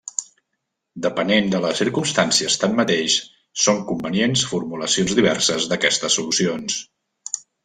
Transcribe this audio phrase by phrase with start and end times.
[1.05, 3.19] Depenent de les circumstàncies, tanmateix,
[3.67, 6.81] són convenients formulacions diverses d'aquestes solucions.